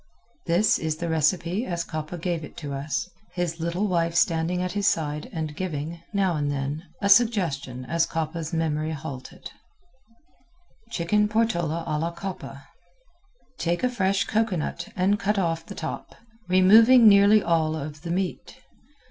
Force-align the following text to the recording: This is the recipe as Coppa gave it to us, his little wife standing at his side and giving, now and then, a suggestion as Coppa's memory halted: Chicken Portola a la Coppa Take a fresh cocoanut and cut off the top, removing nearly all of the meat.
This 0.47 0.79
is 0.79 0.95
the 0.95 1.09
recipe 1.09 1.63
as 1.63 1.85
Coppa 1.85 2.17
gave 2.19 2.43
it 2.43 2.57
to 2.57 2.73
us, 2.73 3.07
his 3.35 3.59
little 3.59 3.87
wife 3.87 4.15
standing 4.15 4.59
at 4.59 4.71
his 4.71 4.87
side 4.87 5.29
and 5.31 5.55
giving, 5.55 6.01
now 6.11 6.35
and 6.37 6.49
then, 6.49 6.81
a 7.03 7.07
suggestion 7.07 7.85
as 7.85 8.07
Coppa's 8.07 8.51
memory 8.51 8.93
halted: 8.93 9.51
Chicken 10.89 11.27
Portola 11.27 11.83
a 11.85 11.99
la 11.99 12.11
Coppa 12.11 12.63
Take 13.59 13.83
a 13.83 13.89
fresh 13.89 14.23
cocoanut 14.23 14.89
and 14.95 15.19
cut 15.19 15.37
off 15.37 15.67
the 15.67 15.75
top, 15.75 16.15
removing 16.47 17.07
nearly 17.07 17.43
all 17.43 17.75
of 17.75 18.01
the 18.01 18.09
meat. 18.09 18.57